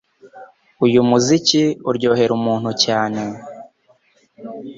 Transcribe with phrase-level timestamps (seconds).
[0.85, 3.23] Uyu muziki uryohera umuntu cyane.